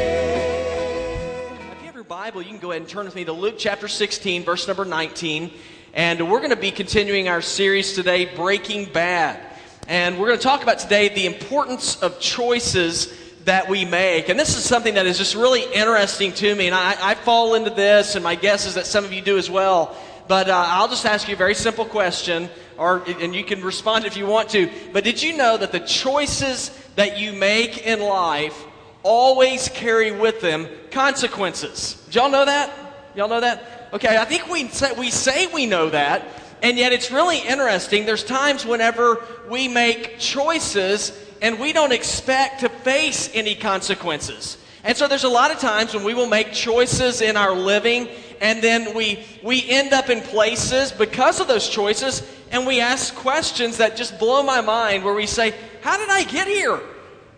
[1.70, 3.56] If you have your Bible, you can go ahead and turn with me to Luke
[3.58, 5.52] chapter 16, verse number 19.
[5.92, 9.38] And we're going to be continuing our series today, Breaking Bad.
[9.86, 14.30] And we're going to talk about today the importance of choices that we make.
[14.30, 16.68] And this is something that is just really interesting to me.
[16.68, 19.36] And I, I fall into this, and my guess is that some of you do
[19.36, 19.94] as well.
[20.28, 24.04] But uh, I'll just ask you a very simple question, or, and you can respond
[24.04, 24.70] if you want to.
[24.92, 28.64] But did you know that the choices that you make in life
[29.02, 32.02] always carry with them consequences?
[32.06, 32.70] Did y'all know that?
[33.14, 33.90] Y'all know that?
[33.92, 36.24] Okay, I think we say, we say we know that,
[36.62, 38.06] and yet it's really interesting.
[38.06, 44.56] There's times whenever we make choices and we don't expect to face any consequences.
[44.84, 48.08] And so there's a lot of times when we will make choices in our living
[48.42, 53.14] and then we we end up in places because of those choices and we ask
[53.14, 56.78] questions that just blow my mind where we say, "How did I get here?"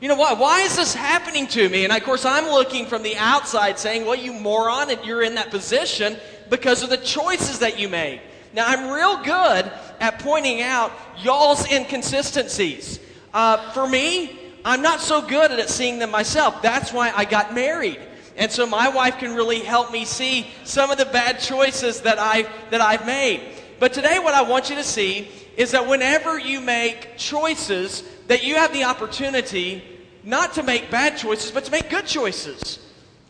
[0.01, 1.85] You know, why, why is this happening to me?
[1.85, 5.37] And of course, I'm looking from the outside saying, well, you moron, and you're in
[5.37, 6.19] that position
[6.51, 8.21] because of the choices that you made.
[8.53, 13.01] Now, I'm real good at pointing out y'all's inconsistencies.
[13.33, 16.61] Uh, for me, I'm not so good at seeing them myself.
[16.61, 17.99] That's why I got married.
[18.37, 22.19] And so my wife can really help me see some of the bad choices that
[22.19, 23.41] I've, that I've made.
[23.79, 28.45] But today, what I want you to see is that whenever you make choices, that
[28.45, 29.83] you have the opportunity
[30.25, 32.79] not to make bad choices, but to make good choices.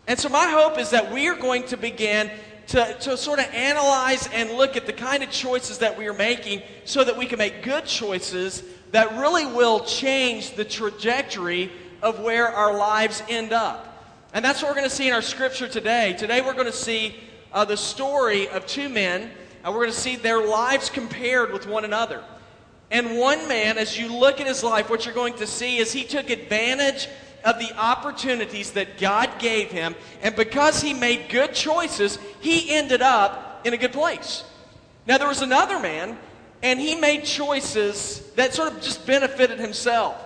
[0.06, 2.30] And so my hope is that we are going to begin
[2.68, 6.14] to, to sort of analyze and look at the kind of choices that we are
[6.14, 12.20] making so that we can make good choices that really will change the trajectory of
[12.20, 13.93] where our lives end up.
[14.34, 16.12] And that's what we're going to see in our scripture today.
[16.18, 17.14] Today we're going to see
[17.52, 19.30] uh, the story of two men,
[19.62, 22.20] and we're going to see their lives compared with one another.
[22.90, 25.92] And one man, as you look at his life, what you're going to see is
[25.92, 27.06] he took advantage
[27.44, 29.94] of the opportunities that God gave him.
[30.20, 34.42] And because he made good choices, he ended up in a good place.
[35.06, 36.18] Now, there was another man,
[36.60, 40.16] and he made choices that sort of just benefited himself.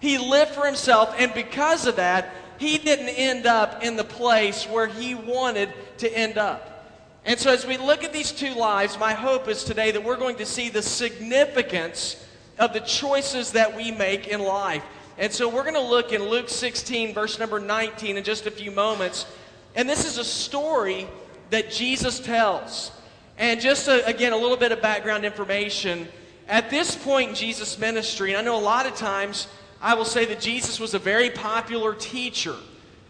[0.00, 4.68] He lived for himself, and because of that, he didn't end up in the place
[4.68, 5.68] where he wanted
[5.98, 6.86] to end up.
[7.24, 10.16] And so, as we look at these two lives, my hope is today that we're
[10.16, 12.24] going to see the significance
[12.60, 14.84] of the choices that we make in life.
[15.18, 18.50] And so, we're going to look in Luke 16, verse number 19, in just a
[18.50, 19.26] few moments.
[19.74, 21.08] And this is a story
[21.50, 22.92] that Jesus tells.
[23.38, 26.06] And just a, again, a little bit of background information.
[26.48, 29.48] At this point in Jesus' ministry, and I know a lot of times
[29.82, 32.54] I will say that Jesus was a very popular teacher.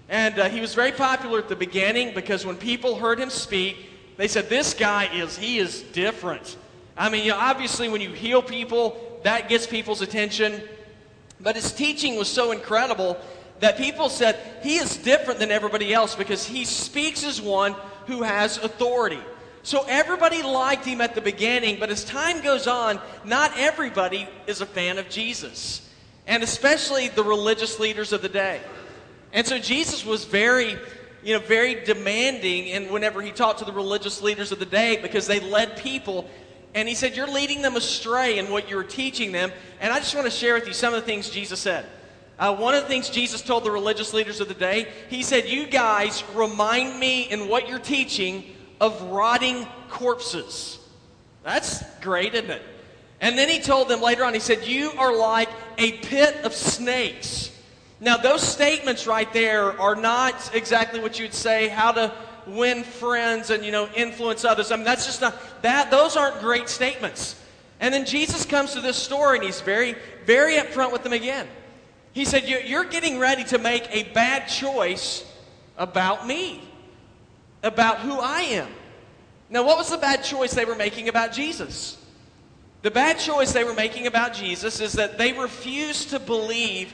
[0.09, 3.77] And uh, he was very popular at the beginning because when people heard him speak,
[4.17, 6.57] they said, This guy is, he is different.
[6.97, 10.63] I mean, you know, obviously, when you heal people, that gets people's attention.
[11.41, 13.19] But his teaching was so incredible
[13.61, 17.75] that people said, He is different than everybody else because he speaks as one
[18.07, 19.21] who has authority.
[19.63, 24.61] So everybody liked him at the beginning, but as time goes on, not everybody is
[24.61, 25.89] a fan of Jesus,
[26.27, 28.61] and especially the religious leaders of the day.
[29.33, 30.77] And so Jesus was very,
[31.23, 34.99] you know, very demanding and whenever he talked to the religious leaders of the day
[35.01, 36.29] because they led people
[36.75, 39.53] and he said, You're leading them astray in what you're teaching them.
[39.81, 41.87] And I just want to share with you some of the things Jesus said.
[42.39, 45.47] Uh, one of the things Jesus told the religious leaders of the day, he said,
[45.47, 48.45] You guys remind me in what you're teaching
[48.81, 50.79] of rotting corpses.
[51.45, 52.63] That's great, isn't it?
[53.23, 56.53] And then he told them later on, he said, You are like a pit of
[56.53, 57.57] snakes.
[58.01, 62.13] Now, those statements right there are not exactly what you'd say how to
[62.49, 64.73] win friends and, you know, influence others.
[64.73, 67.41] I mean, that's just not, that, those aren't great statements.
[67.79, 69.95] And then Jesus comes to this story and he's very,
[70.27, 71.47] very upfront with them again.
[72.13, 75.25] He said, You're getting ready to make a bad choice
[75.79, 76.61] about me,
[77.63, 78.69] about who I am.
[79.49, 82.02] Now, what was the bad choice they were making about Jesus?
[82.83, 86.93] The bad choice they were making about Jesus is that they refused to believe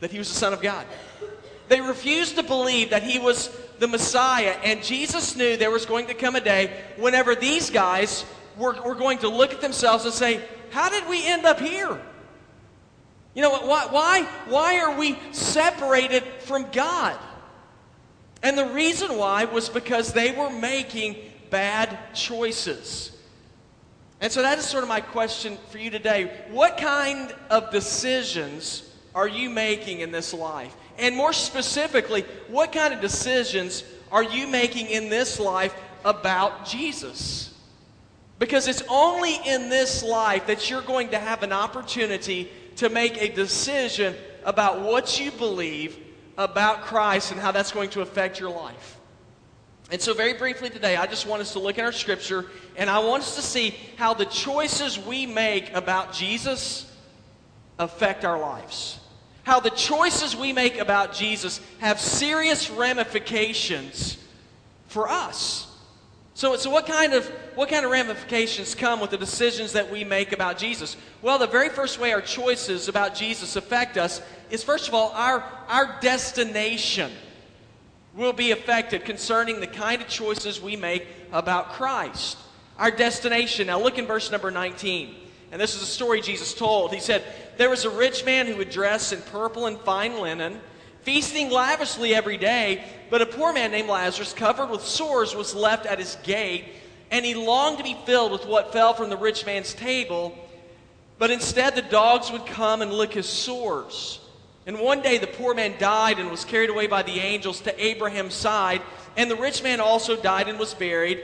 [0.00, 0.86] that he was the Son of God.
[1.68, 3.48] They refused to believe that he was
[3.80, 4.56] the Messiah.
[4.62, 8.24] And Jesus knew there was going to come a day whenever these guys
[8.56, 10.40] were, were going to look at themselves and say,
[10.70, 12.00] How did we end up here?
[13.34, 17.18] You know, why, why, why are we separated from God?
[18.42, 21.16] And the reason why was because they were making
[21.50, 23.15] bad choices.
[24.20, 26.30] And so that is sort of my question for you today.
[26.50, 30.74] What kind of decisions are you making in this life?
[30.98, 35.74] And more specifically, what kind of decisions are you making in this life
[36.04, 37.52] about Jesus?
[38.38, 43.20] Because it's only in this life that you're going to have an opportunity to make
[43.20, 44.14] a decision
[44.44, 45.98] about what you believe
[46.38, 48.98] about Christ and how that's going to affect your life.
[49.90, 52.46] And so, very briefly today, I just want us to look at our scripture
[52.76, 56.92] and I want us to see how the choices we make about Jesus
[57.78, 58.98] affect our lives.
[59.44, 64.18] How the choices we make about Jesus have serious ramifications
[64.88, 65.72] for us.
[66.34, 67.24] So, so what, kind of,
[67.54, 70.96] what kind of ramifications come with the decisions that we make about Jesus?
[71.22, 75.12] Well, the very first way our choices about Jesus affect us is, first of all,
[75.12, 77.12] our, our destination
[78.16, 82.38] will be affected concerning the kind of choices we make about Christ.
[82.78, 83.66] Our destination.
[83.68, 85.14] Now, look in verse number 19.
[85.52, 86.92] And this is a story Jesus told.
[86.92, 87.22] He said,
[87.56, 90.60] There was a rich man who would dress in purple and fine linen
[91.06, 95.86] feasting lavishly every day, but a poor man named Lazarus, covered with sores, was left
[95.86, 96.64] at his gate,
[97.12, 100.36] and he longed to be filled with what fell from the rich man's table.
[101.16, 104.18] But instead, the dogs would come and lick his sores.
[104.66, 107.84] And one day, the poor man died and was carried away by the angels to
[107.84, 108.82] Abraham's side,
[109.16, 111.22] and the rich man also died and was buried.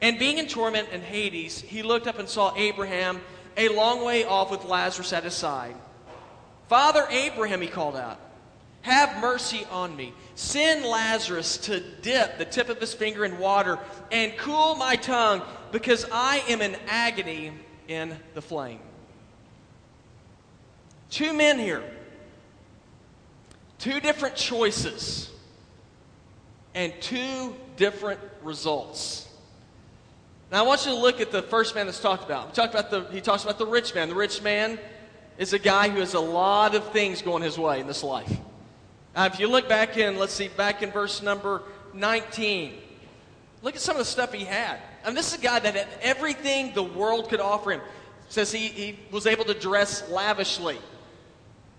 [0.00, 3.20] And being in torment in Hades, he looked up and saw Abraham
[3.56, 5.74] a long way off with Lazarus at his side.
[6.68, 8.20] Father Abraham, he called out.
[8.82, 10.12] Have mercy on me.
[10.34, 13.78] Send Lazarus to dip the tip of his finger in water
[14.12, 15.42] and cool my tongue
[15.72, 17.52] because I am in agony
[17.88, 18.80] in the flame.
[21.10, 21.82] Two men here,
[23.84, 25.28] two different choices,
[26.74, 29.28] and two different results.
[30.50, 32.46] Now, I want you to look at the first man that's talked about.
[32.46, 34.08] We talked about the, he talks about the rich man.
[34.08, 34.78] The rich man
[35.36, 38.34] is a guy who has a lot of things going his way in this life.
[39.14, 41.60] Uh, if you look back in, let's see, back in verse number
[41.92, 42.72] 19,
[43.60, 44.78] look at some of the stuff he had.
[45.04, 47.80] I mean, this is a guy that had everything the world could offer him.
[47.80, 50.78] It says he, he was able to dress lavishly.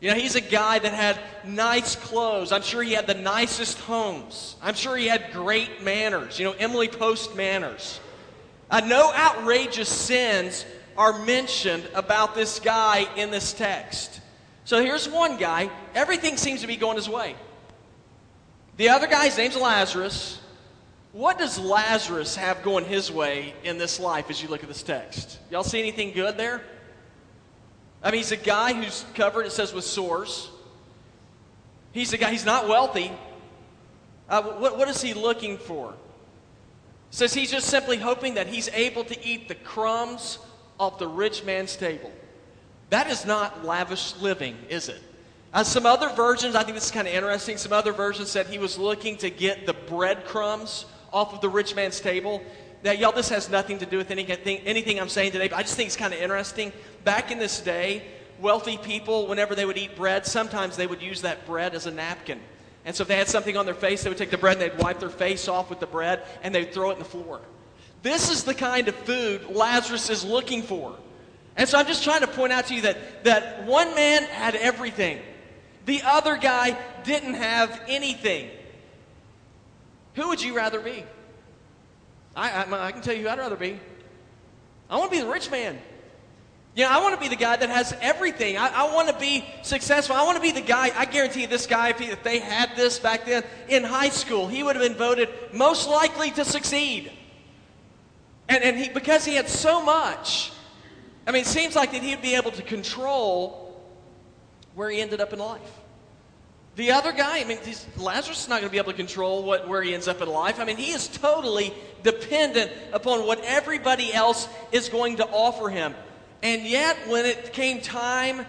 [0.06, 2.52] You know, he's a guy that had nice clothes.
[2.52, 4.56] I'm sure he had the nicest homes.
[4.62, 6.38] I'm sure he had great manners.
[6.38, 8.00] You know, Emily Post manners.
[8.70, 10.64] Uh, no outrageous sins
[10.96, 14.22] are mentioned about this guy in this text.
[14.64, 17.36] So here's one guy, everything seems to be going his way.
[18.78, 20.40] The other guy's name's Lazarus.
[21.14, 24.84] What does Lazarus have going his way in this life as you look at this
[24.84, 25.40] text?
[25.50, 26.62] Y'all see anything good there?
[28.06, 30.52] I mean, he's a guy who's covered, it says, with sores.
[31.92, 33.12] He's a guy, he's not wealthy.
[34.30, 35.96] Uh, what, what is he looking for?
[37.10, 40.38] Says he's just simply hoping that he's able to eat the crumbs
[40.80, 42.12] off the rich man's table.
[42.92, 45.02] That is not lavish living, is it?
[45.52, 47.58] Uh, some other versions, I think this is kind of interesting.
[47.58, 51.76] Some other versions said he was looking to get the breadcrumbs off of the rich
[51.76, 52.44] man's table.
[52.84, 55.64] Now, y'all, this has nothing to do with anything, anything I'm saying today, but I
[55.64, 56.72] just think it's kind of interesting.
[57.06, 58.04] Back in this day,
[58.42, 61.92] wealthy people, whenever they would eat bread, sometimes they would use that bread as a
[61.92, 62.42] napkin.
[62.84, 64.62] And so if they had something on their face, they would take the bread and
[64.62, 67.40] they'd wipe their face off with the bread and they'd throw it in the floor.
[68.02, 70.96] This is the kind of food Lazarus is looking for.
[71.58, 74.56] And so I'm just trying to point out to you that, that one man had
[74.56, 75.20] everything,
[75.86, 78.50] the other guy didn't have anything.
[80.16, 81.04] Who would you rather be?
[82.36, 83.80] I, I, I can tell you who I'd rather be.
[84.90, 85.80] I want to be the rich man.
[86.76, 88.58] Yeah, I want to be the guy that has everything.
[88.58, 90.14] I, I want to be successful.
[90.14, 90.92] I want to be the guy.
[90.94, 94.10] I guarantee you, this guy, if, he, if they had this back then in high
[94.10, 97.14] school, he would have been voted most likely to succeed.
[98.50, 100.52] And, and he, because he had so much,
[101.26, 103.82] I mean, it seems like that he'd be able to control
[104.76, 105.62] where he ended up in life.
[106.76, 107.60] The other guy, I mean,
[107.96, 110.28] Lazarus is not going to be able to control what, where he ends up in
[110.28, 110.60] life.
[110.60, 115.96] I mean, he is totally dependent upon what everybody else is going to offer him.
[116.42, 118.46] And yet, when it came time,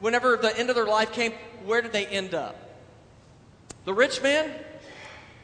[0.00, 1.32] whenever the end of their life came,
[1.64, 2.56] where did they end up?
[3.84, 4.50] The rich man,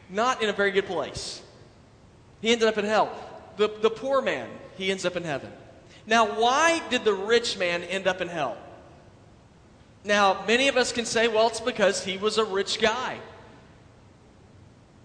[0.09, 1.43] not in a very good place.
[2.41, 3.11] He ended up in hell.
[3.57, 5.53] The, the poor man, he ends up in heaven.
[6.07, 8.57] Now, why did the rich man end up in hell?
[10.05, 13.19] Now, many of us can say, well, it's because he was a rich guy.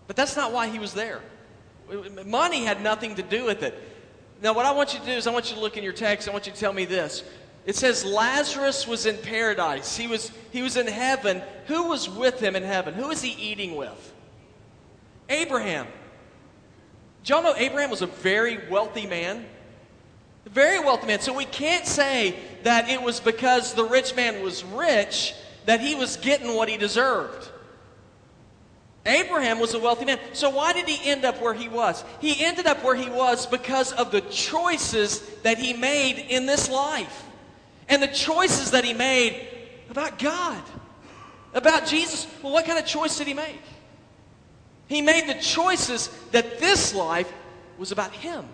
[0.08, 1.22] But that's not why he was there.
[2.26, 3.74] Money had nothing to do with it.
[4.44, 5.94] Now, what I want you to do is I want you to look in your
[5.94, 6.28] text.
[6.28, 7.24] I want you to tell me this.
[7.66, 9.96] It says Lazarus was in paradise.
[9.96, 11.42] He was, he was in heaven.
[11.68, 12.94] Who was with him in heaven?
[12.94, 14.14] Who is he eating with?
[15.30, 15.88] Abraham.
[17.24, 19.46] Y'all know Abraham was a very wealthy man?
[20.46, 21.22] Very wealthy man.
[21.22, 25.34] So we can't say that it was because the rich man was rich
[25.68, 27.50] that he was getting what he deserved.
[29.06, 30.20] Abraham was a wealthy man.
[30.32, 32.04] So why did he end up where he was?
[32.22, 36.70] He ended up where he was because of the choices that he made in this
[36.70, 37.26] life.
[37.90, 39.48] And the choices that he made
[39.90, 40.64] about God,
[41.54, 42.28] about Jesus.
[42.42, 43.60] Well, what kind of choice did he make?
[44.88, 47.32] He made the choices that this life
[47.78, 48.46] was about him.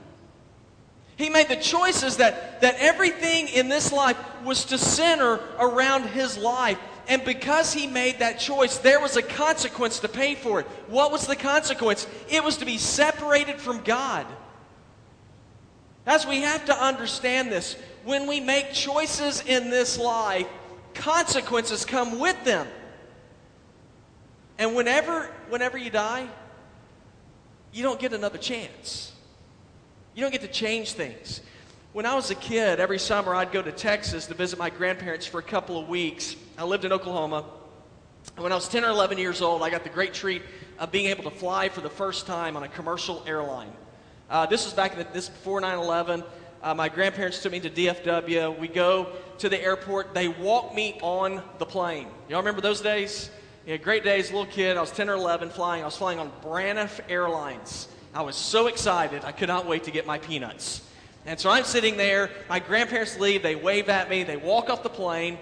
[1.16, 6.38] He made the choices that, that everything in this life was to center around his
[6.38, 6.80] life.
[7.10, 10.68] And because he made that choice, there was a consequence to pay for it.
[10.88, 12.06] What was the consequence?
[12.30, 14.28] It was to be separated from God.
[16.06, 17.76] As we have to understand this,
[18.06, 20.48] when we make choices in this life,
[20.94, 22.68] consequences come with them.
[24.60, 26.28] And whenever, whenever you die,
[27.74, 29.14] you don't get another chance.
[30.14, 31.42] You don't get to change things.
[31.92, 35.26] When I was a kid, every summer I'd go to Texas to visit my grandparents
[35.26, 36.36] for a couple of weeks.
[36.60, 37.46] I lived in Oklahoma.
[38.36, 40.42] When I was 10 or 11 years old, I got the great treat
[40.78, 43.72] of being able to fly for the first time on a commercial airline.
[44.30, 46.22] Uh, this was back in the, this before 9 11.
[46.62, 48.60] Uh, my grandparents took me to DFW.
[48.60, 50.14] We go to the airport.
[50.14, 52.10] They walk me on the plane.
[52.28, 53.30] Y'all remember those days?
[53.66, 54.76] Yeah, great days, little kid.
[54.76, 55.84] I was 10 or 11 flying.
[55.84, 57.88] I was flying on Braniff Airlines.
[58.14, 59.24] I was so excited.
[59.24, 60.82] I could not wait to get my peanuts.
[61.26, 62.30] And so I'm sitting there.
[62.50, 63.44] My grandparents leave.
[63.44, 64.26] They wave at me.
[64.26, 65.38] They walk off the plane.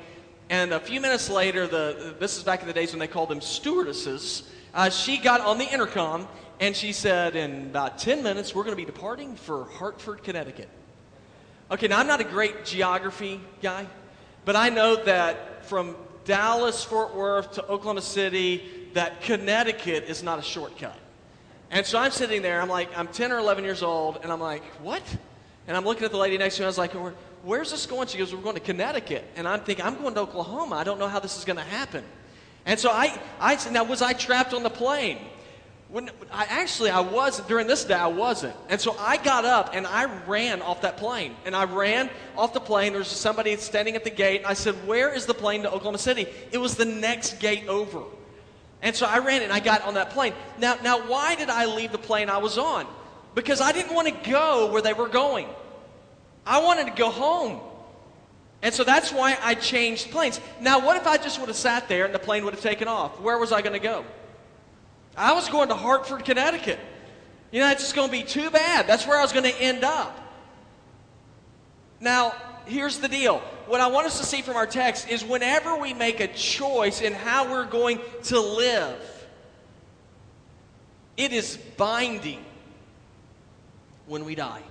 [0.49, 3.29] And a few minutes later, the, this is back in the days when they called
[3.29, 6.27] them stewardesses, uh, she got on the intercom
[6.59, 10.69] and she said, In about 10 minutes, we're going to be departing for Hartford, Connecticut.
[11.69, 13.85] Okay, now I'm not a great geography guy,
[14.45, 20.39] but I know that from Dallas, Fort Worth to Oklahoma City, that Connecticut is not
[20.39, 20.97] a shortcut.
[21.69, 24.39] And so I'm sitting there, I'm like, I'm 10 or 11 years old, and I'm
[24.39, 25.03] like, what?
[25.67, 26.93] And I'm looking at the lady next to me, I was like,
[27.47, 28.07] where's this going?
[28.07, 29.23] She goes, we're going to Connecticut.
[29.35, 30.75] And I'm thinking, I'm going to Oklahoma.
[30.75, 32.03] I don't know how this is going to happen.
[32.65, 35.17] And so I, I said, now was I trapped on the plane?
[35.89, 39.69] When I actually I wasn't during this day I wasn't, and so I got up
[39.71, 41.33] and I ran off that plane.
[41.45, 42.91] And I ran off the plane.
[42.91, 44.39] There was somebody standing at the gate.
[44.39, 47.69] And I said, "Where is the plane to Oklahoma City?" It was the next gate
[47.69, 48.03] over.
[48.81, 50.33] And so I ran and I got on that plane.
[50.59, 52.85] Now, now why did I leave the plane I was on?
[53.33, 55.47] Because I didn't want to go where they were going.
[56.47, 57.59] I wanted to go home.
[58.61, 60.39] And so that's why I changed planes.
[60.61, 62.87] Now, what if I just would have sat there and the plane would have taken
[62.87, 63.19] off?
[63.21, 64.03] Where was I going to go?
[65.15, 66.79] I was going to Hartford, Connecticut.
[67.51, 68.87] You know, it's just going to be too bad.
[68.87, 70.17] That's where I was going to end up.
[71.99, 72.33] Now,
[72.65, 73.39] here's the deal.
[73.67, 77.01] What I want us to see from our text is whenever we make a choice
[77.01, 79.27] in how we're going to live,
[81.15, 82.43] it is binding
[84.05, 84.61] when we die.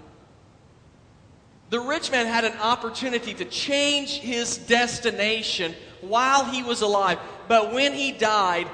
[1.71, 7.19] The rich man had an opportunity to change his destination while he was alive,
[7.49, 8.69] but when he died,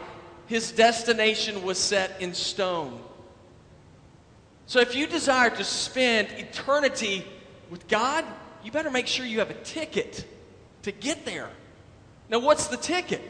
[0.46, 3.00] his destination was set in stone.
[4.66, 7.24] So if you desire to spend eternity
[7.70, 8.24] with God,
[8.62, 10.26] you better make sure you have a ticket
[10.82, 11.50] to get there.
[12.28, 13.22] Now, what's the ticket?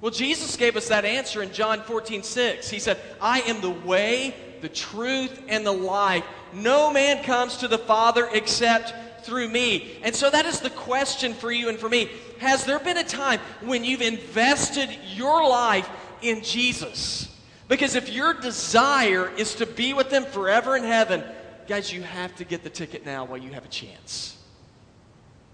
[0.00, 2.68] Well, Jesus gave us that answer in John 14, 6.
[2.68, 6.24] He said, I am the way, the truth, and the life.
[6.52, 9.98] No man comes to the Father except through me.
[10.02, 12.10] And so that is the question for you and for me.
[12.38, 15.88] Has there been a time when you've invested your life
[16.24, 17.28] in Jesus.
[17.68, 21.22] Because if your desire is to be with Him forever in heaven,
[21.68, 24.36] guys, you have to get the ticket now while you have a chance.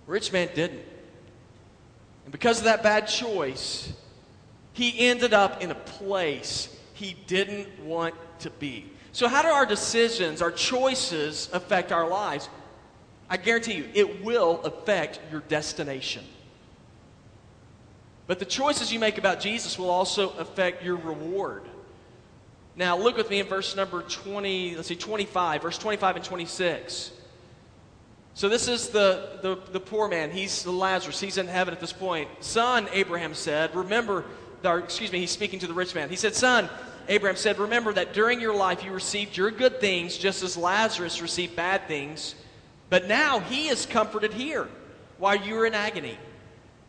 [0.07, 0.85] Rich man didn't.
[2.25, 3.93] And because of that bad choice,
[4.73, 8.91] he ended up in a place he didn't want to be.
[9.13, 12.49] So, how do our decisions, our choices affect our lives?
[13.29, 16.25] I guarantee you, it will affect your destination.
[18.27, 21.63] But the choices you make about Jesus will also affect your reward.
[22.77, 27.13] Now, look with me in verse number 20, let's see, 25, verse 25 and 26.
[28.35, 30.31] So, this is the, the, the poor man.
[30.31, 31.21] He's Lazarus.
[31.21, 32.29] He's in heaven at this point.
[32.39, 34.25] Son, Abraham said, remember,
[34.65, 36.09] or, excuse me, he's speaking to the rich man.
[36.09, 36.69] He said, Son,
[37.11, 41.21] Abraham said, Remember that during your life you received your good things just as Lazarus
[41.21, 42.37] received bad things,
[42.89, 44.69] but now he is comforted here
[45.19, 46.17] while you are in agony.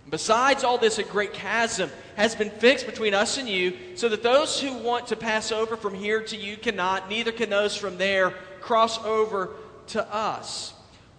[0.09, 4.21] Besides all this, a great chasm has been fixed between us and you, so that
[4.21, 7.97] those who want to pass over from here to you cannot, neither can those from
[7.97, 9.49] there cross over
[9.87, 10.73] to us.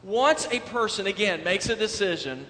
[0.04, 2.46] Once a person, again, makes a decision,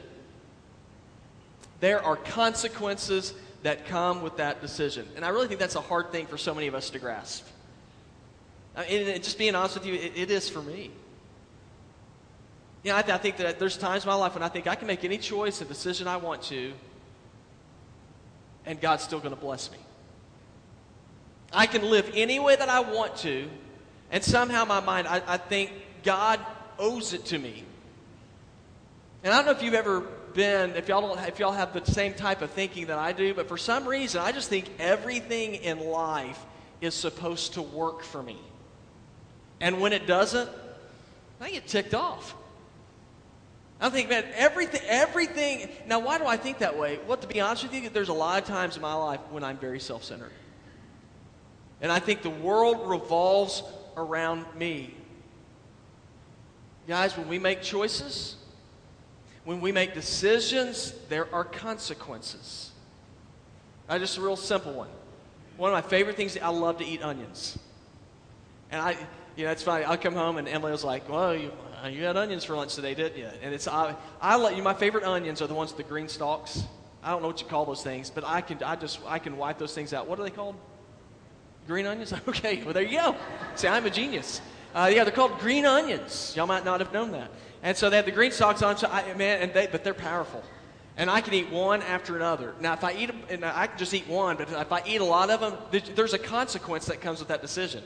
[1.81, 3.33] there are consequences
[3.63, 5.07] that come with that decision.
[5.17, 7.47] And I really think that's a hard thing for so many of us to grasp.
[8.75, 10.91] And just being honest with you, it, it is for me.
[12.83, 14.67] You know, I, th- I think that there's times in my life when I think
[14.67, 16.73] I can make any choice and decision I want to,
[18.67, 19.79] and God's still going to bless me.
[21.53, 23.49] I can live any way that I want to,
[24.11, 25.71] and somehow my mind, I, I think
[26.03, 26.41] God
[26.79, 27.65] owes it to me.
[29.23, 32.15] And I don't know if you've ever been, if y'all, if y'all have the same
[32.15, 35.81] type of thinking that I do, but for some reason, I just think everything in
[35.81, 36.39] life
[36.81, 38.39] is supposed to work for me.
[39.61, 40.51] And when it doesn't,
[41.41, 42.35] I get ticked off.
[43.81, 45.69] I think, man, everything, everything.
[45.87, 47.01] Now, why do I think that way?
[47.07, 49.43] Well, to be honest with you, there's a lot of times in my life when
[49.43, 50.31] I'm very self centered.
[51.81, 53.65] And I think the world revolves
[53.97, 54.95] around me.
[56.87, 58.37] Guys, when we make choices,
[59.45, 62.71] when we make decisions, there are consequences.
[63.89, 64.89] I just a real simple one.
[65.57, 67.59] One of my favorite things, I love to eat onions.
[68.71, 68.97] And I,
[69.37, 69.85] you know, it's funny.
[69.85, 71.51] I'll come home and Emily was like, well, you,
[71.91, 73.29] you had onions for lunch today, didn't you?
[73.43, 76.09] And it's, I, I let you, my favorite onions are the ones with the green
[76.09, 76.63] stalks.
[77.03, 79.37] I don't know what you call those things, but I can, I just, I can
[79.37, 80.07] wipe those things out.
[80.07, 80.55] What are they called?
[81.67, 82.15] Green onions?
[82.29, 83.17] Okay, well, there you go.
[83.57, 84.41] See, I'm a genius.
[84.75, 86.33] Uh, yeah, they're called green onions.
[86.37, 87.31] Y'all might not have known that.
[87.63, 89.95] And so they have the green stalks on, so I, man, and they, but they're
[89.95, 90.43] powerful.
[90.97, 92.55] And I can eat one after another.
[92.61, 95.01] Now, if I eat, them, and I can just eat one, but if I eat
[95.01, 95.55] a lot of them,
[95.95, 97.83] there's a consequence that comes with that decision.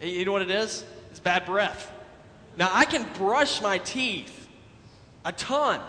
[0.00, 0.84] You know what it is?
[1.10, 1.90] It's bad breath.
[2.56, 4.48] Now, I can brush my teeth
[5.24, 5.80] a ton,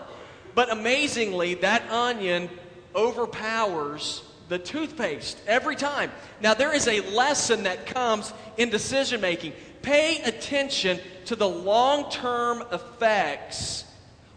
[0.54, 2.48] but amazingly, that onion
[2.94, 6.10] overpowers the toothpaste every time.
[6.40, 9.52] Now, there is a lesson that comes in decision making.
[9.82, 13.84] Pay attention to the long term effects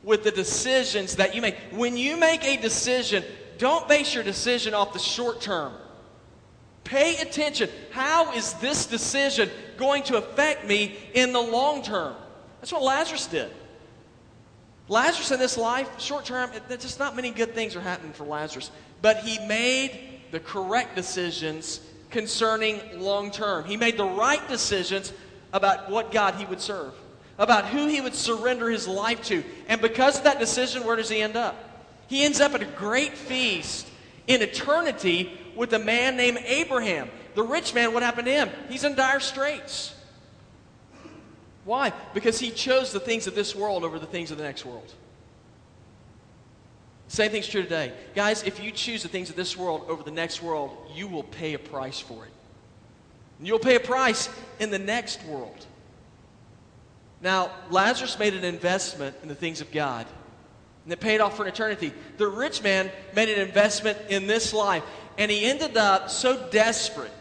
[0.04, 1.56] with the decisions that you make.
[1.72, 3.24] When you make a decision,
[3.58, 5.74] don't base your decision off the short term.
[6.84, 7.70] Pay attention.
[7.92, 12.16] How is this decision going to affect me in the long term?
[12.60, 13.52] That's what Lazarus did.
[14.90, 18.70] Lazarus in this life, short term, just not many good things are happening for Lazarus.
[19.02, 23.64] But he made the correct decisions concerning long term.
[23.66, 25.14] He made the right decisions
[25.54, 26.94] about what God he would serve
[27.38, 29.44] about who he would surrender his life to.
[29.68, 31.56] And because of that decision, where does he end up?
[32.08, 33.88] He ends up at a great feast
[34.28, 37.10] in eternity with a man named Abraham.
[37.36, 38.50] The rich man, what happened to him?
[38.70, 39.96] He's in dire straits.
[41.66, 41.94] Why?
[42.14, 44.94] Because he chose the things of this world over the things of the next world.
[47.08, 47.94] Same thing's true today.
[48.16, 51.24] Guys, if you choose the things of this world over the next world, you will
[51.24, 52.33] pay a price for it.
[53.48, 54.30] You'll pay a price
[54.60, 55.66] in the next world.
[57.22, 60.06] Now, Lazarus made an investment in the things of God,
[60.84, 61.94] and it paid off for an eternity.
[62.18, 64.84] The rich man made an investment in this life,
[65.18, 67.12] and he ended up so desperate.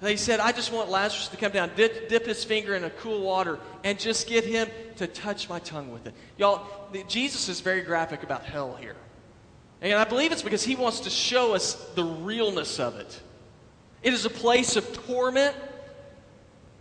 [0.00, 2.90] He said, I just want Lazarus to come down, dip, dip his finger in a
[2.90, 6.14] cool water, and just get him to touch my tongue with it.
[6.36, 6.66] Y'all,
[7.08, 8.96] Jesus is very graphic about hell here.
[9.80, 13.20] And I believe it's because he wants to show us the realness of it.
[14.04, 15.56] It is a place of torment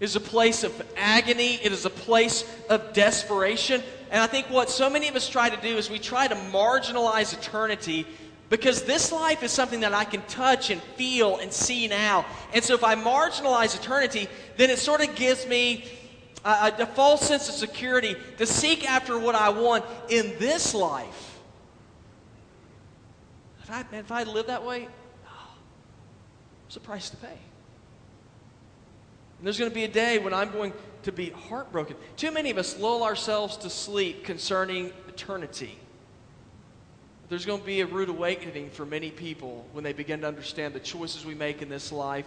[0.04, 1.56] it is a place of agony.
[1.64, 3.82] It is a place of desperation.
[4.12, 6.36] And I think what so many of us try to do is we try to
[6.36, 8.06] marginalize eternity
[8.50, 12.26] because this life is something that I can touch and feel and see now.
[12.54, 15.86] And so if I marginalize eternity, then it sort of gives me
[16.44, 21.40] a, a false sense of security to seek after what I want in this life.
[23.64, 24.90] If I, if I live that way,
[26.74, 27.28] there's a price to pay.
[29.38, 31.96] And there's going to be a day when I'm going to be heartbroken.
[32.18, 35.78] Too many of us lull ourselves to sleep concerning eternity.
[37.30, 40.74] There's going to be a rude awakening for many people when they begin to understand
[40.74, 42.26] the choices we make in this life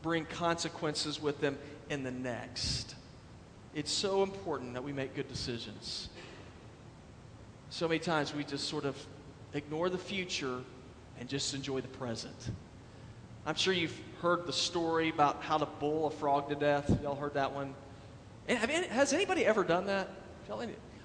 [0.00, 1.58] bring consequences with them
[1.90, 2.94] in the next.
[3.74, 6.08] It's so important that we make good decisions.
[7.68, 8.96] So many times we just sort of
[9.52, 10.60] ignore the future
[11.20, 12.52] and just enjoy the present.
[13.48, 16.94] I'm sure you've heard the story about how to bull a frog to death.
[17.02, 17.74] Y'all heard that one?
[18.46, 20.10] has anybody ever done that?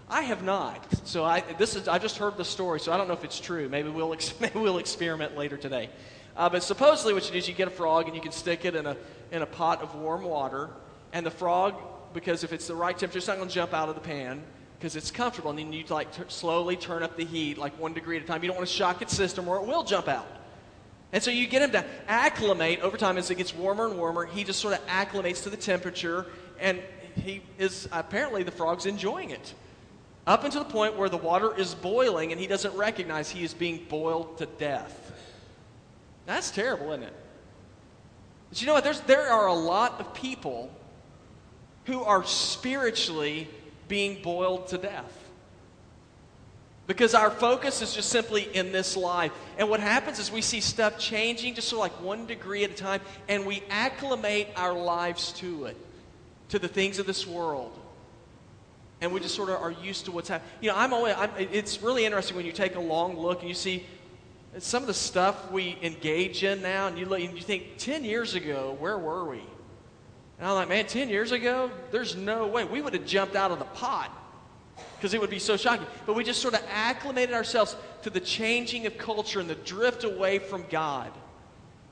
[0.10, 0.86] I have not.
[1.08, 3.40] So I, this is, I just heard the story, so I don't know if it's
[3.40, 3.70] true.
[3.70, 5.90] Maybe we'll, maybe we'll experiment later today.
[6.36, 8.66] Uh, but supposedly what you do is you get a frog and you can stick
[8.66, 8.98] it in a,
[9.32, 10.70] in a pot of warm water.
[11.14, 11.76] And the frog,
[12.14, 14.44] because if it's the right temperature, it's not going to jump out of the pan
[14.78, 15.52] because it's comfortable.
[15.52, 18.26] And then you like t- slowly turn up the heat, like one degree at a
[18.26, 18.44] time.
[18.44, 20.28] You don't want to shock its system or it will jump out.
[21.14, 24.26] And so you get him to acclimate over time as it gets warmer and warmer.
[24.26, 26.26] He just sort of acclimates to the temperature,
[26.60, 26.82] and
[27.16, 29.54] he is apparently the frog's enjoying it.
[30.26, 33.54] Up until the point where the water is boiling and he doesn't recognize he is
[33.54, 35.12] being boiled to death.
[36.26, 37.14] That's terrible, isn't it?
[38.50, 38.84] But you know what?
[38.84, 40.72] There's, there are a lot of people
[41.86, 43.50] who are spiritually
[43.88, 45.23] being boiled to death.
[46.94, 49.32] Because our focus is just simply in this life.
[49.58, 52.70] And what happens is we see stuff changing just sort of like one degree at
[52.70, 55.78] a time, and we acclimate our lives to it,
[56.50, 57.76] to the things of this world.
[59.02, 60.52] And we just sort of are used to what's happening.
[60.62, 63.50] You know, I'm always, I'm, it's really interesting when you take a long look and
[63.50, 63.88] you see
[64.60, 68.06] some of the stuff we engage in now, and you, look, and you think, 10
[68.06, 69.40] years ago, where were we?
[70.38, 72.66] And I'm like, man, 10 years ago, there's no way.
[72.66, 74.12] We would have jumped out of the pot
[75.04, 75.86] because it would be so shocking.
[76.06, 80.06] But we just sort of acclimated ourselves to the changing of culture and the drift
[80.06, 81.12] away from God.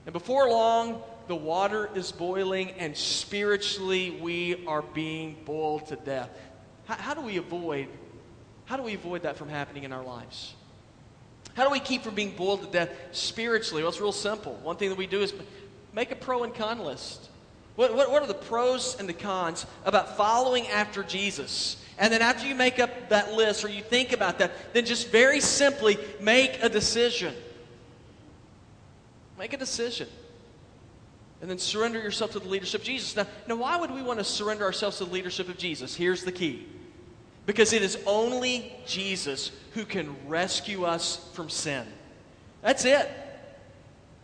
[0.05, 6.29] And before long, the water is boiling, and spiritually, we are being boiled to death.
[6.85, 7.89] How, how do we avoid?
[8.63, 10.53] How do we avoid that from happening in our lives?
[11.53, 13.83] How do we keep from being boiled to death spiritually?
[13.83, 14.53] Well, it's real simple.
[14.63, 15.33] One thing that we do is
[15.91, 17.27] make a pro and con list.
[17.75, 21.77] What, what, what, are the pros and the cons about following after Jesus?
[21.97, 25.09] And then after you make up that list or you think about that, then just
[25.09, 27.33] very simply make a decision.
[29.37, 30.07] Make a decision.
[31.41, 33.15] And then surrender yourself to the leadership of Jesus.
[33.15, 35.95] Now, now, why would we want to surrender ourselves to the leadership of Jesus?
[35.95, 36.67] Here's the key
[37.45, 41.85] because it is only Jesus who can rescue us from sin.
[42.61, 43.09] That's it.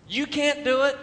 [0.07, 0.95] You can't do it.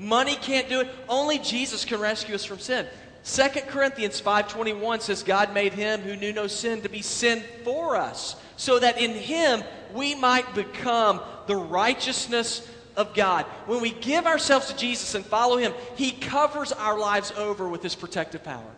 [0.00, 0.88] Money can't do it.
[1.10, 2.86] Only Jesus can rescue us from sin.
[3.22, 7.96] 2 Corinthians 5:21 says God made him who knew no sin to be sin for
[7.96, 13.44] us so that in him we might become the righteousness of God.
[13.66, 17.82] When we give ourselves to Jesus and follow him, he covers our lives over with
[17.82, 18.72] his protective power.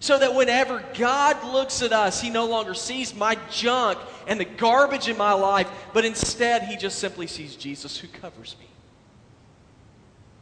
[0.00, 4.44] So that whenever God looks at us, he no longer sees my junk and the
[4.44, 8.66] garbage in my life, but instead he just simply sees Jesus who covers me.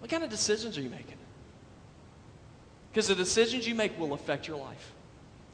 [0.00, 1.16] What kind of decisions are you making?
[2.90, 4.92] Because the decisions you make will affect your life.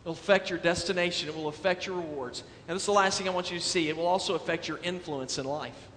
[0.05, 1.28] It will affect your destination.
[1.28, 2.42] It will affect your rewards.
[2.68, 3.88] And this is the last thing I want you to see.
[3.88, 5.88] It will also affect your influence in life.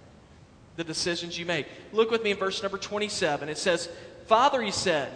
[0.76, 1.66] The decisions you make.
[1.92, 3.48] Look with me in verse number 27.
[3.48, 3.88] It says,
[4.26, 5.10] Father, he said,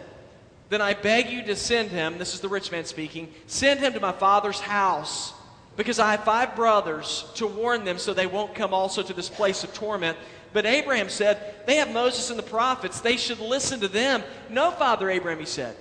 [0.70, 3.92] then I beg you to send him, this is the rich man speaking, send him
[3.92, 5.34] to my father's house,
[5.76, 9.28] because I have five brothers to warn them so they won't come also to this
[9.28, 10.16] place of torment.
[10.52, 13.00] But Abraham said, They have Moses and the prophets.
[13.00, 14.22] They should listen to them.
[14.48, 15.76] No, Father Abraham, he said.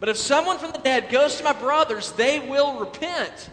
[0.00, 3.50] But if someone from the dead goes to my brothers, they will repent.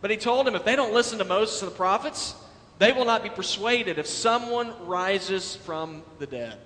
[0.00, 2.34] But he told him, If they don't listen to Moses and the prophets,
[2.78, 6.58] they will not be persuaded if someone rises from the dead.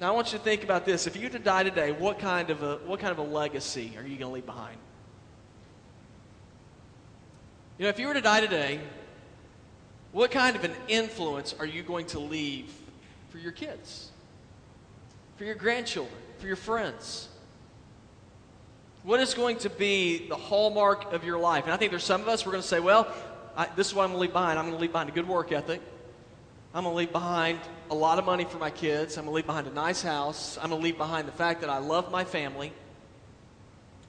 [0.00, 1.06] Now, I want you to think about this.
[1.06, 3.92] If you were to die today, what kind of a, what kind of a legacy
[3.96, 4.76] are you going to leave behind?
[7.78, 8.80] You know, if you were to die today,
[10.14, 12.72] what kind of an influence are you going to leave
[13.30, 14.12] for your kids,
[15.36, 17.28] for your grandchildren, for your friends?
[19.02, 21.64] What is going to be the hallmark of your life?
[21.64, 23.12] And I think there's some of us, we're going to say, well,
[23.56, 24.56] I, this is what I'm going to leave behind.
[24.56, 25.82] I'm going to leave behind a good work ethic.
[26.72, 27.58] I'm going to leave behind
[27.90, 29.18] a lot of money for my kids.
[29.18, 30.58] I'm going to leave behind a nice house.
[30.62, 32.72] I'm going to leave behind the fact that I love my family.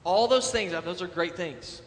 [0.04, 1.82] All those things, those are great things.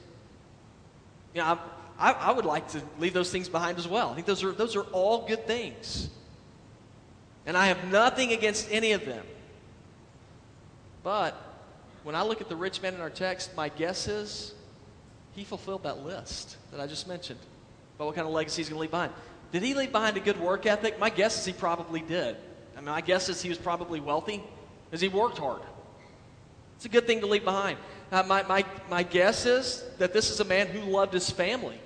[1.34, 1.58] You know,
[2.00, 4.10] I, I, would like to leave those things behind as well.
[4.10, 6.10] I think those are, those are all good things.
[7.46, 9.26] And I have nothing against any of them.
[11.04, 11.36] But
[12.04, 14.54] when I look at the rich man in our text, my guess is
[15.34, 17.40] he fulfilled that list that I just mentioned
[17.96, 19.12] about what kind of legacy he's going to leave behind.
[19.52, 21.00] Did he leave behind a good work ethic?
[21.00, 22.38] My guess is he probably did.
[22.76, 24.42] I mean, my guess is he was probably wealthy
[24.86, 25.62] because he worked hard.
[26.78, 27.78] It's a good thing to leave behind.
[28.12, 31.80] Uh, my, my, my guess is that this is a man who loved his family.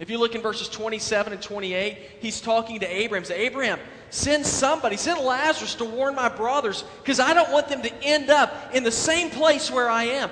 [0.00, 3.24] If you look in verses 27 and 28, he's talking to Abraham.
[3.24, 7.82] Say, Abraham, send somebody, send Lazarus to warn my brothers, because I don't want them
[7.82, 10.30] to end up in the same place where I am.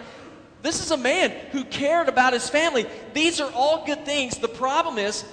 [0.62, 2.86] This is a man who cared about his family.
[3.12, 4.38] These are all good things.
[4.38, 5.24] The problem is,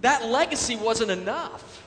[0.00, 1.84] that legacy wasn't enough.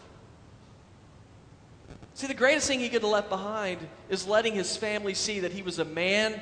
[2.13, 5.51] See, the greatest thing he could have left behind is letting his family see that
[5.51, 6.39] he was a man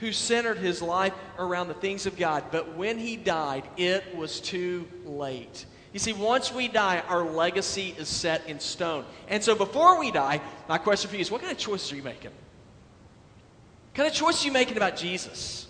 [0.00, 2.44] who centered his life around the things of God.
[2.50, 5.66] But when he died, it was too late.
[5.92, 9.04] You see, once we die, our legacy is set in stone.
[9.28, 11.96] And so before we die, my question for you is what kind of choices are
[11.96, 12.30] you making?
[12.30, 15.66] What kind of choices are you making about Jesus?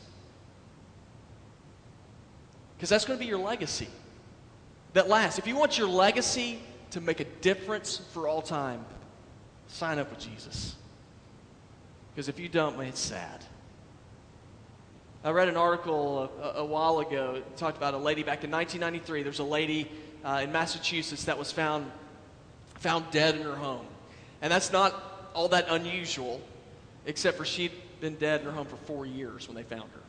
[2.77, 3.89] Because that's going to be your legacy
[4.93, 5.39] that lasts.
[5.39, 8.85] If you want your legacy to make a difference for all time,
[9.69, 10.77] sign up with Jesus.
[12.13, 13.45] Because if you don't, man, it's sad.
[15.23, 17.43] I read an article a, a, while ago.
[17.59, 19.23] Talked about a lady back in 1993.
[19.23, 19.91] There's a lady
[20.25, 21.91] uh, in Massachusetts that was found
[22.77, 23.85] found dead in her home,
[24.41, 24.95] and that's not
[25.35, 26.41] all that unusual,
[27.05, 30.01] except for she'd been dead in her home for four years when they found her.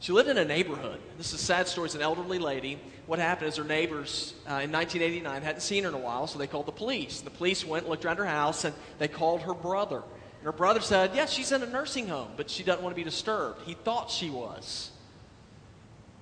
[0.00, 1.00] She lived in a neighborhood.
[1.16, 1.86] This is a sad story.
[1.86, 2.78] It's an elderly lady.
[3.06, 6.38] What happened is her neighbors uh, in 1989 hadn't seen her in a while, so
[6.38, 7.22] they called the police.
[7.22, 10.02] The police went looked around her house, and they called her brother.
[10.46, 13.02] Her brother said, Yes, she's in a nursing home, but she doesn't want to be
[13.02, 13.62] disturbed.
[13.62, 14.92] He thought she was.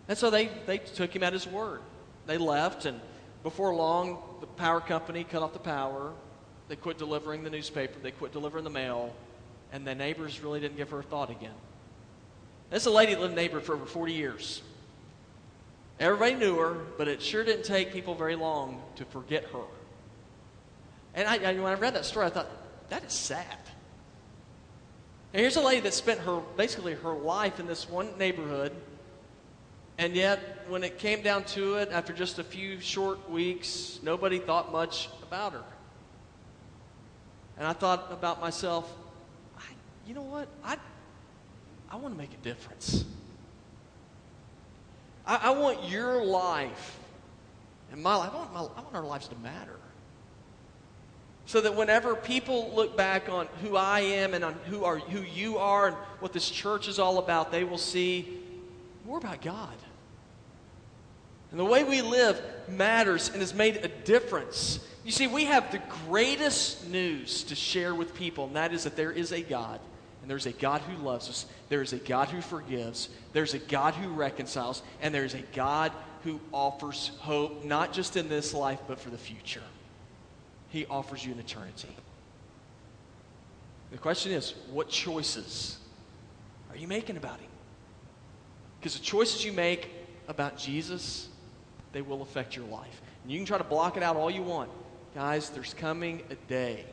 [0.09, 1.81] And so they, they took him at his word.
[2.25, 3.03] They left, and
[3.43, 6.15] before long, the power company cut off the power.
[6.69, 9.15] They quit delivering the newspaper, they quit delivering the mail,
[9.73, 11.53] and the neighbors really didn't give her a thought again.
[12.71, 14.63] This a lady that lived neighborhood for over 40 years.
[16.01, 19.65] Everybody knew her, but it sure didn't take people very long to forget her.
[21.15, 22.49] And I, I, when I read that story, I thought,
[22.89, 23.59] that is sad.
[25.35, 28.70] And here's a lady that spent her basically her life in this one neighborhood,
[29.99, 34.38] and yet when it came down to it, after just a few short weeks, nobody
[34.38, 35.64] thought much about her.
[37.59, 38.88] And I thought about myself,
[39.59, 39.62] I,
[40.07, 40.47] you know what?
[40.62, 40.77] I,
[41.90, 43.05] I want to make a difference.
[45.27, 47.01] I, I want your life
[47.90, 49.79] and my life, I want, my, I want our lives to matter.
[51.47, 55.21] So that whenever people look back on who I am and on who, are, who
[55.21, 58.41] you are and what this church is all about, they will see
[59.05, 59.77] more about God.
[61.51, 64.81] And the way we live matters and has made a difference.
[65.05, 68.97] You see, we have the greatest news to share with people, and that is that
[68.97, 69.81] there is a God
[70.25, 71.45] and there's a God who loves us.
[71.69, 73.11] There is a God who forgives.
[73.35, 74.83] There's a God who reconciles.
[75.03, 79.19] And there's a God who offers hope, not just in this life, but for the
[79.19, 79.61] future.
[80.75, 81.97] He offers you an eternity.
[83.93, 85.79] The question is what choices
[86.69, 87.51] are you making about Him?
[88.81, 89.89] Because the choices you make
[90.27, 91.29] about Jesus,
[91.93, 93.03] they will affect your life.
[93.23, 94.69] And you can try to block it out all you want.
[95.15, 96.85] Guys, there's coming a day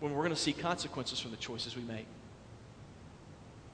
[0.00, 2.06] when we're going to see consequences from the choices we make.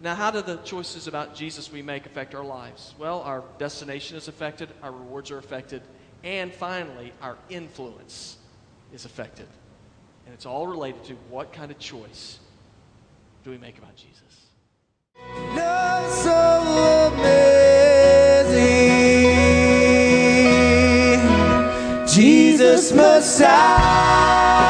[0.03, 2.95] Now, how do the choices about Jesus we make affect our lives?
[2.99, 5.81] Well, our destination is affected, our rewards are affected,
[6.25, 8.39] and finally, our influence
[8.93, 9.47] is affected.
[10.27, 12.39] And it's all related to what kind of choice
[13.45, 14.23] do we make about Jesus?
[15.55, 17.67] Love so amazing,
[22.07, 24.68] Jesus Messiah.